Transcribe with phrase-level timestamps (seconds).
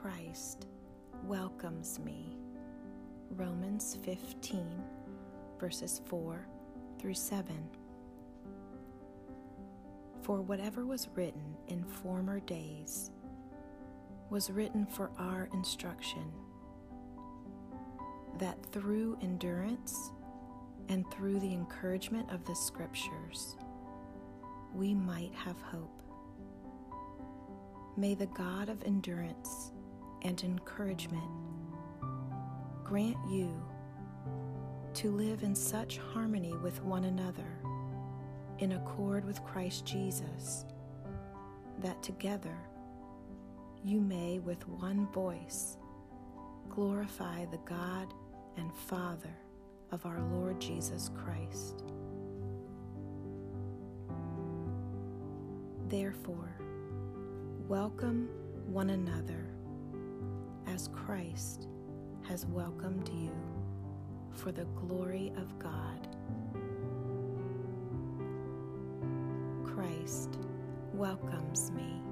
[0.00, 0.68] Christ
[1.24, 2.36] welcomes me.
[3.30, 4.64] Romans 15,
[5.58, 6.46] verses 4
[7.00, 7.56] through 7.
[10.22, 13.10] For whatever was written in former days
[14.30, 16.30] was written for our instruction,
[18.38, 20.12] that through endurance
[20.88, 23.56] and through the encouragement of the Scriptures,
[24.72, 26.02] we might have hope.
[27.96, 29.72] May the God of endurance
[30.22, 31.30] and encouragement
[32.84, 33.50] grant you
[34.94, 37.60] to live in such harmony with one another,
[38.58, 40.64] in accord with Christ Jesus,
[41.80, 42.56] that together
[43.84, 45.76] you may with one voice
[46.68, 48.12] glorify the God
[48.56, 49.36] and Father
[49.92, 51.84] of our Lord Jesus Christ.
[55.88, 56.56] Therefore,
[57.68, 58.28] welcome
[58.66, 59.48] one another
[60.74, 61.68] as Christ
[62.28, 63.32] has welcomed you
[64.30, 66.08] for the glory of God.
[69.64, 70.38] Christ
[70.92, 72.02] welcomes me.